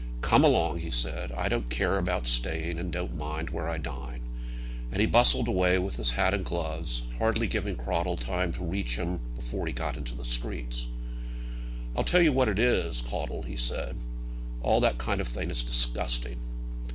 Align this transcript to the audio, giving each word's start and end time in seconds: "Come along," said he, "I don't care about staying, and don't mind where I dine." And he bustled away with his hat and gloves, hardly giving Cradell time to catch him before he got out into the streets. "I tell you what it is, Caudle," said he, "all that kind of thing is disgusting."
"Come 0.21 0.43
along," 0.43 0.81
said 0.93 1.29
he, 1.29 1.35
"I 1.35 1.47
don't 1.47 1.69
care 1.69 1.99
about 1.99 2.25
staying, 2.25 2.79
and 2.79 2.91
don't 2.91 3.13
mind 3.15 3.51
where 3.51 3.69
I 3.69 3.77
dine." 3.77 4.21
And 4.91 4.99
he 4.99 5.05
bustled 5.05 5.47
away 5.47 5.77
with 5.77 5.97
his 5.97 6.09
hat 6.09 6.33
and 6.33 6.43
gloves, 6.43 7.03
hardly 7.19 7.45
giving 7.45 7.75
Cradell 7.75 8.17
time 8.19 8.51
to 8.53 8.65
catch 8.67 8.95
him 8.97 9.19
before 9.35 9.67
he 9.67 9.73
got 9.73 9.89
out 9.89 9.97
into 9.97 10.15
the 10.15 10.25
streets. 10.25 10.87
"I 11.95 12.01
tell 12.01 12.19
you 12.23 12.33
what 12.33 12.49
it 12.49 12.57
is, 12.57 13.01
Caudle," 13.01 13.45
said 13.57 13.95
he, 13.95 14.01
"all 14.63 14.79
that 14.79 14.97
kind 14.97 15.21
of 15.21 15.27
thing 15.27 15.51
is 15.51 15.63
disgusting." 15.63 16.39